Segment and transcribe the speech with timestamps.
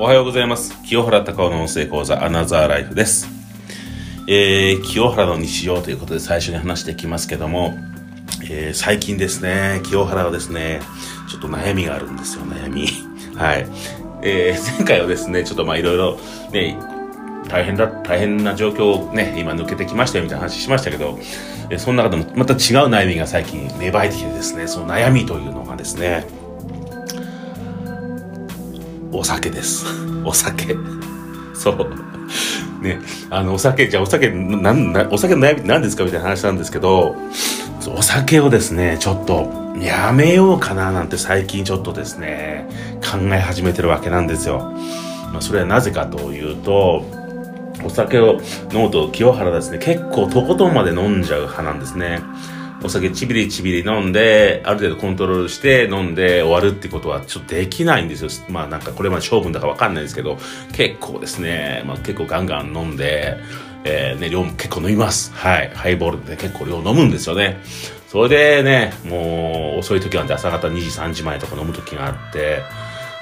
[0.00, 0.80] おはようございます。
[0.84, 3.26] 清原隆夫の音声講座アナザーライフです。
[4.28, 7.76] えー、清原の日常ということで最初に話していきますけども、
[8.48, 10.82] えー、最近ですね、清原はですね、
[11.28, 12.86] ちょっと悩みがあるんですよ、悩み。
[13.34, 13.66] はい。
[14.22, 16.16] えー、前回はですね、ちょっとまあいろいろ
[16.52, 16.78] ね、
[17.48, 21.18] 大変だ、大変な状況をね、今抜けてきましたよみたいな話しましたけど、
[21.76, 26.24] その中でもまた違う悩みが最近芽生えてきてですね、その悩みというのがですね、
[29.12, 29.86] お酒です。
[30.24, 30.76] お酒。
[31.54, 32.82] そう。
[32.82, 33.00] ね、
[33.30, 36.04] あの、お酒、じゃあお酒、なん、なお酒の悩みって何ですか？
[36.04, 37.16] みたいな話なんですけど、
[37.96, 39.50] お酒をですね、ちょっと
[39.80, 42.68] やめようかななんて最近ちょっとですね、
[43.02, 44.72] 考え始めてるわけなんですよ。
[45.32, 47.04] まあ、それはなぜかというと、
[47.84, 48.40] お酒を
[48.72, 52.20] 飲むと清原ですね、結構とことんまで飲んじゃう派なんですね。
[52.82, 58.30] お酒ちびりちびり飲んで、ある程度コントロールして飲んで終わるってことはちょっとできないんですよ。
[58.48, 60.38] まあなんかこれまで勝負だかわかんないですけど、
[60.72, 63.36] 結構ですね、まあ結構ガンガン飲んで、
[63.84, 65.32] えー、ね、量も結構飲みます。
[65.34, 65.70] はい。
[65.74, 67.60] ハイボールで結構量飲むんですよね。
[68.06, 72.62] それでね、もう遅い時なんで朝方2時3時前とか飲む時があって、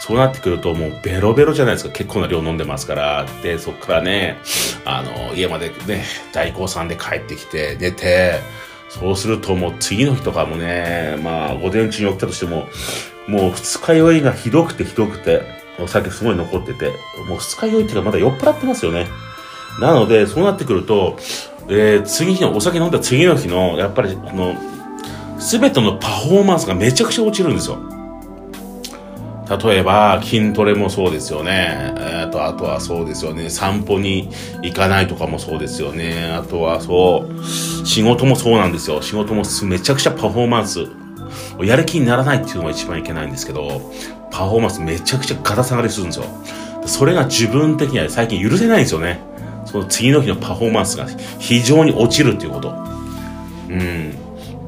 [0.01, 1.91] そうなってくるともうベロベロじゃないですか。
[1.91, 3.27] 結構な量飲んでますから。
[3.43, 4.39] で、そっからね、
[4.85, 8.41] あの、家までね、代行さんで帰ってきて、寝て、
[8.89, 12.67] そうするともう次の日とかもね、まあ午前中に起きたとしても、
[13.27, 15.43] もう二日酔いがひどくてひどくて、
[15.79, 16.93] お酒すごい残ってて、
[17.29, 19.07] もう二日酔いっていうかまだ酔っ払ってますよね。
[19.81, 21.19] なので、そうなってくると、
[21.69, 24.55] えー、次の日の、お酒飲んだ次の日の、やっぱりこの、
[25.39, 27.79] すべてのパフォーマンスがめちゃくちゃ落ちるんですよ。
[29.63, 31.95] 例えば、筋トレもそうですよね。
[31.99, 33.49] えー、と、あとはそうですよね。
[33.49, 34.29] 散歩に
[34.63, 36.33] 行かないとかもそうですよね。
[36.33, 37.45] あとはそう、
[37.87, 39.01] 仕事もそうなんですよ。
[39.01, 40.87] 仕事もめちゃくちゃパフォーマンス。
[41.63, 43.93] やる気にならないっていうのが一番いけないんですけど、
[44.31, 46.27] パフォーマンスめちゃくちゃガタ下がりするんですよ。
[46.85, 49.21] それが自分的には最近許せないんですよね。
[49.67, 51.07] その次の日のパフォーマンスが
[51.39, 52.75] 非常に落ちるっていうこと。
[53.69, 54.15] うん。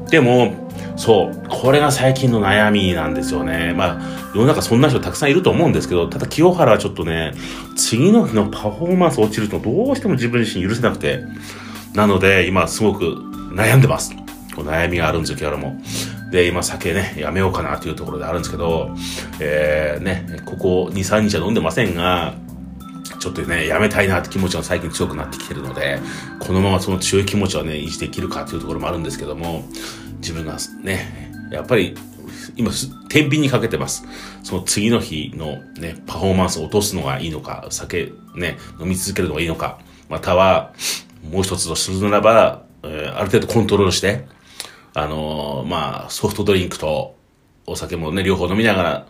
[0.07, 0.55] でも、
[0.97, 3.75] そう、これが最近の悩みなんですよね。
[3.77, 4.01] まあ、
[4.35, 7.35] 世の中そんな人たくさんいると思うんですけど、ただ清原はちょっとね、
[7.77, 11.25] 次の日のパフォーマンス落ちるとどうしても自分自身許せなくて、
[11.95, 13.05] なので今すごく
[13.53, 14.13] 悩んでます。
[14.57, 15.81] 悩みがあるんですよ、清原も。
[16.31, 18.91] で、今酒ね、やめようかなというところであるんですけど、
[19.41, 22.35] えー、ね、ここ2、3日は飲んでませんが、
[23.19, 25.99] ちょっとね、やめたいなって気持ちが最近強くなってきてるので、
[26.39, 29.65] このままその強い気持ちはね、維持できるかというところもあるんですけども、
[30.21, 31.97] 自分がね、やっぱり、
[32.57, 32.71] 今、
[33.09, 34.05] 天秤にかけてます。
[34.43, 39.79] その次の日のね、パフォーマンスを落とすのがいいのか、酒ね、飲み続けるのがいいのか、
[40.09, 40.73] または、
[41.31, 44.27] もう一つとするならば、えある程度コントロールして、
[44.95, 47.17] あのまあ、ソフトドリンクと、
[47.71, 49.05] お酒もね、両方飲みながらっ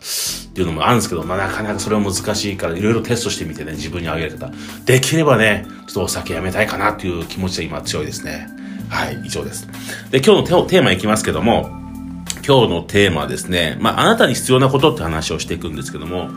[0.53, 4.51] ていうのもあるんですけど、まあなかなかそれは難しいから、いろいろテストしてみてね、自分にあげる方。
[4.85, 8.47] できればね、ちょっとお酒やめたいかなっていう気持ちが今強いですね。
[8.89, 9.67] はい、以上です。
[10.11, 11.69] で、今日のテテーマいきますけども、
[12.45, 16.29] 今日のテーマはですね、まあ、あなたに必要なことって話をしていくんですけども、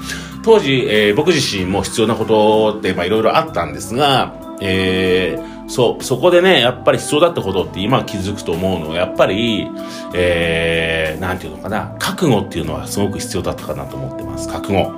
[0.45, 9.71] 当時、えー僕自身も必要なことって、まあ、いろいろあったんですが、えーそう、そこでね、やっぱり必要だったことって今気づくと思うのは、やっぱり、
[10.15, 14.49] えー、なんていうのかな、覚悟っていうのはすごく必要だったかなと思ってます。
[14.49, 14.91] 覚悟。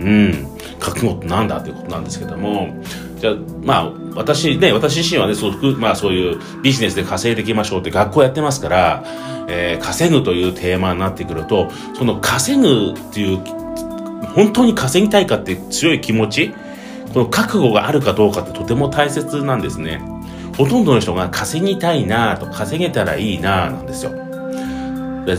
[0.00, 0.48] うん。
[0.80, 2.74] 覚悟ってなんだっていうことなんですけども、
[3.18, 9.04] じゃあ、まあ、私ね、私自身はね、そうまあそういうビジネスで稼いでいきましょうって学校やってますから、
[9.48, 13.38] えー稼ぐというテーマになってくると、その稼ぐっていう、
[14.34, 16.54] 本当に稼ぎたいかって強い気持ち、
[17.14, 20.02] この覚悟があるかどうかってとても大切なんですね。
[20.58, 24.10] ほとんどの人が稼ぎたいなと稼げたらいいななんですよ。
[25.24, 25.36] で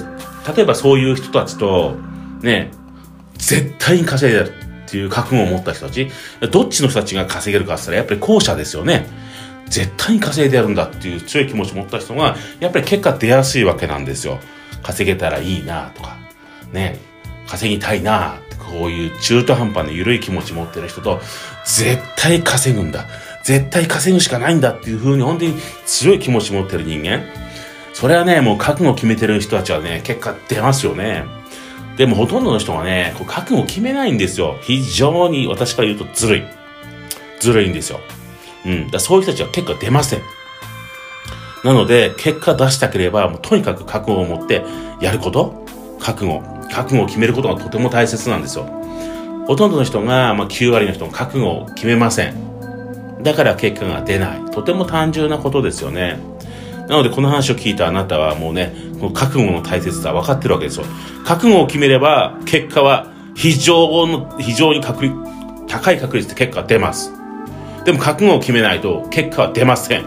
[0.55, 1.97] 例えばそういう人たちと、
[2.41, 2.71] ね、
[3.37, 4.53] 絶対に稼いでる
[4.85, 6.09] っていう覚悟を持った人たち、
[6.49, 9.07] どっちの人たちが稼げるかって言ったらやっぱり後者ですよね。
[9.67, 14.39] 絶対に稼いでやるんだっていう強い気持ちを持った人が、やっぱり結果出やすいわけなんですよ。
[14.81, 16.15] 稼げたらいいなとか、
[16.71, 16.99] ね、
[17.47, 21.21] 稼ぎたいなこういう中途半端な緩い気持ち持ってる人と、
[21.65, 23.05] 絶対稼ぐんだ。
[23.43, 25.55] 絶対稼ぐしかないんだっていう風に本当に
[25.85, 27.23] 強い気持ち持ってる人間。
[27.93, 31.23] それはね、もう覚悟を決めてる人たちはね、結果出ますよね。
[31.97, 34.57] でもほとんどの人がね、こう覚悟を決めないんですよ。
[34.61, 36.43] 非常に私から言うとずるい。
[37.39, 37.99] ずるいんですよ。
[38.65, 38.91] うん。
[38.91, 40.21] だそういう人たちは結果出ません。
[41.63, 44.63] なので、結果出したければ、もうとにかく覚悟を持って
[45.01, 45.65] やること、
[45.99, 46.43] 覚悟、
[46.75, 48.65] 覚悟を決めることがとても大切なんですよ。
[49.47, 52.35] ほとんどの人が、まあ、9割の人が覚悟を決めません。
[53.23, 54.45] だから結果が出ない。
[54.51, 56.19] とても単純なことですよね。
[56.89, 60.85] なので、この話を聞いたあなたはもうね、この覚悟の大切さ分かってるわけですよ。
[61.23, 65.15] 覚悟を決めれば、結果は非常の、非常に確率、
[65.67, 67.11] 高い確率で結果は出ます。
[67.85, 70.05] でも覚悟を決めないと結果は出ません。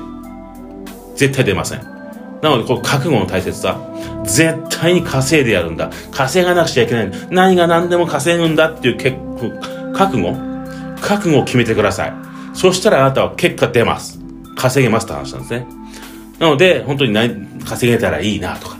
[1.16, 1.97] 絶対出ません。
[2.42, 3.80] なので、この覚悟の大切さ。
[4.24, 5.90] 絶対に稼いでやるんだ。
[6.12, 7.10] 稼がなくちゃいけない。
[7.30, 9.50] 何が何でも稼ぐんだっていう結構
[9.92, 10.36] 覚悟
[11.00, 12.12] 覚悟を決めてください。
[12.54, 14.20] そしたらあなたは結果出ます。
[14.56, 15.66] 稼げますって話なんですね。
[16.38, 18.76] なので、本当に何稼げたらいいなとか、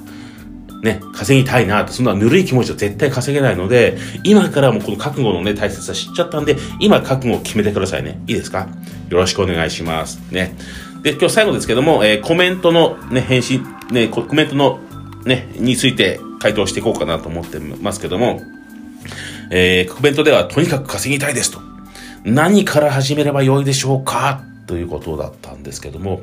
[0.83, 8.21] ね、稼ぎたいなと、そんなぬるい気持ちは絶対稼げないので、今からもこの覚悟のね、大切さ知っちゃったんで、今覚悟を決めてくださいね。
[8.27, 8.69] いいですか？
[9.09, 10.21] よろしくお願いします。
[10.31, 10.55] ね。
[11.03, 14.81] で、今日最後ですけども、えー、コメントのね、返信、ね、コメントの
[15.25, 18.41] ね、について回答していこうかなと思ってますけども、
[19.51, 21.61] えー、コメントではとにかく稼ぎたいですと。
[22.25, 24.43] 何から始めればよいでしょうか？
[24.67, 26.21] ということだったんですけども、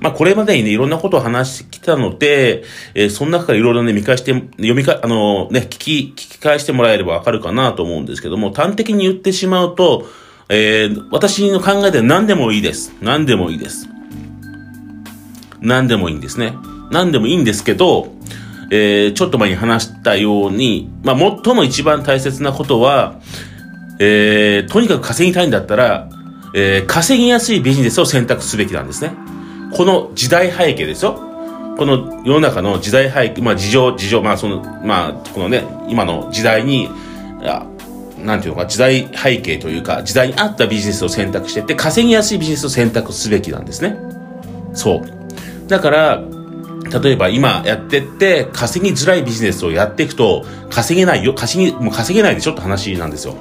[0.00, 2.62] まあこれまでにね、いろんなことを話してきたので、
[2.94, 10.04] えー、その中からいろいろね、見返して、読みか、あのね、聞き、聞き返してもらえればわかるかなと思うんですけども、端的に言ってしまうと、
[10.50, 12.92] えー、私の考えでは何でもいいです。
[13.00, 13.88] 何でもいいです。
[15.60, 16.54] 何でもいいんですね。
[16.90, 18.12] 何でもいいんですけど、
[18.70, 23.20] えー、ちょっと前に話したように、まあ、最も一番大切なことは、
[23.98, 26.08] えー、とにかく稼ぎたいんだったら、
[26.54, 29.12] えー、稼ぎやすいビジネスを選択すべきなんですね。
[29.72, 31.14] この時代背景ですよ。
[31.76, 36.88] この世の中の時代背景、まあ事情、事情、まあその、まあ、このね、今の時代に、
[38.24, 43.96] なんていうのか、時代背景というか、時代に合ったビジネスを選択してて、稼ぎやすいビジネスを選択すべきなんですね。
[44.72, 45.15] そう。
[45.68, 46.22] だから、
[47.02, 53.34] 例えば今やってって稼ぎづらいビジネスをやっていくと稼げないよ、稼ぎ、もう稼げないでしょって話なんですよ。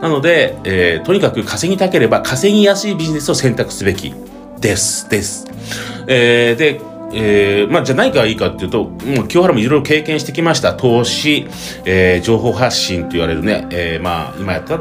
[0.00, 4.14] なので、えー、とにかく稼ぎたければ稼ぎやすいビジネスを選択すべき
[4.58, 5.46] です、です。
[6.06, 6.80] えー、で、
[7.12, 10.74] えー、まあ、じゃないかいいかっていうと、もう清原もいろいろ経験してきました。
[10.74, 11.46] 投資、
[11.84, 14.78] えー、情報発信と言われるね、えー、まあ、今やった、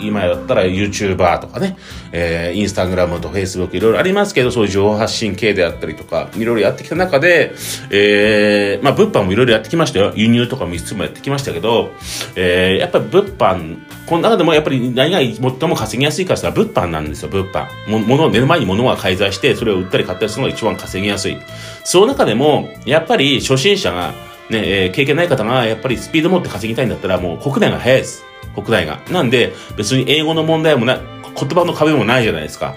[0.00, 1.76] 今やったら YouTuber とかね、
[2.12, 7.52] えー、Instagram と Facebook いろいろありますけど、そういう情報発信系であったりとか、いろいろやってきた中で、
[7.90, 10.12] えー、まあ、物販もいろいろやってきましたよ。
[10.14, 11.90] 輸入とかも5つもやってきましたけど、
[12.36, 17.66] えー、やっぱり物販、この中でもやっぱり何が最も稼ぎやすいかって言ったら物販なんですよ、物販。
[17.88, 21.38] も、物を、寝る前に物が介在して、それを売ったり買ったりするのが一番稼ぎやすい。
[21.84, 24.12] その中でも、やっぱり初心者が、
[24.50, 28.29] ね、えー、経験ない方が、やっぱりスピード持って稼ぎたいんだったら、もう国内が早いです。
[28.54, 29.00] 国内が。
[29.10, 31.00] なんで、別に英語の問題もない、
[31.38, 32.74] 言葉の壁もないじゃないですか。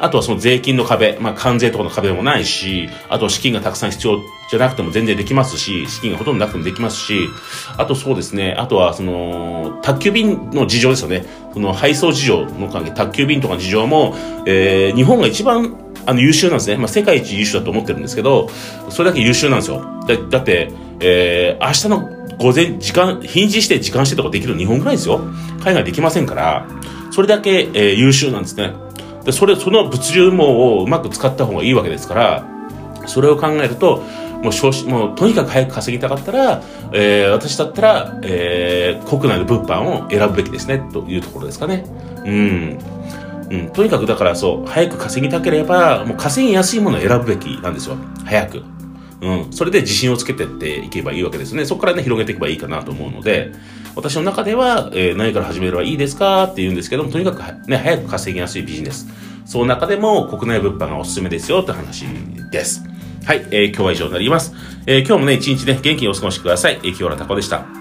[0.00, 7.28] あとはその税金の壁、まあ関税とかの壁もないし、あと資金がたくさん必要じゃなくても全然できますし、資金がほとんどなくてもできますし、
[7.76, 11.26] あとそうですね、あとはその、宅急便の事情ですよね。
[11.52, 14.14] その配送事情の関係、宅急便とかの事情も、
[14.46, 15.76] えー、日本が一番
[16.06, 16.76] あの優秀なんですね。
[16.76, 18.48] まあ世界一優秀だと思ってるんですけど、
[18.90, 19.82] それだけ優秀なんですよ。
[20.06, 20.70] だだって、
[21.00, 25.20] えー、明日の午前、時間、日にちして時間してとかできるの日本ぐらいですよ。
[25.60, 26.66] 海外できませんから、
[27.10, 28.72] それだけ、えー、優秀なんですね。
[29.24, 32.44] で、それ、その物流網をうまく使った方がいいわけですから、
[33.06, 34.04] それを考えると、
[34.42, 36.62] もう少子、もうとにかく早く稼ぎたかったら、
[36.92, 41.84] えー、私だったら、えー、国内の物販を選ぶべきですね、というところですかね。
[42.24, 42.78] うん。
[43.50, 43.70] うん。
[43.70, 47.96] とにかくだからそう、早く稼ぎたければ、もう稼ぎやすいものを選ぶべきなんですよ。
[48.24, 48.62] 早く。
[49.20, 51.64] うん、それで自信をつけてっていけばいいわけですね。
[51.64, 53.52] そこからね、広げていけばいいかなと思うので、
[53.96, 59.08] 私の中では、えー、何から始めればいいですかって言うんですけども、とにかくね、早く稼ぎやすいビジネス。
[59.44, 62.04] その中でも国内物販がおすすめですよって話
[62.52, 62.84] です。
[63.24, 64.54] はい、えー、今日は以上になります。
[64.86, 66.78] えー、今日もね、一日ね、元気にお過ごしください。
[66.82, 67.77] えー、清原たこでした。